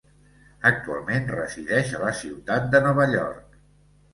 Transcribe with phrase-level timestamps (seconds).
[0.69, 3.63] Actualment resideix a la ciutat de Nova York.